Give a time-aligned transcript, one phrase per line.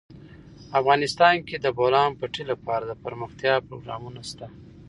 [0.79, 4.47] افغانستان کې د د بولان پټي لپاره دپرمختیا پروګرامونه شته.